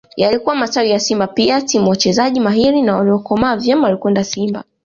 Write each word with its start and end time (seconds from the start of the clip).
Yalikuwa 0.17 0.55
matawi 0.55 0.89
ya 0.91 0.99
Simba 0.99 1.27
pia 1.27 1.61
timu 1.61 1.89
wachezaji 1.89 2.39
mahiri 2.39 2.81
na 2.81 2.95
waliokomaa 2.97 3.55
vyema 3.55 3.83
walikwenda 3.83 4.23
Simba 4.23 4.63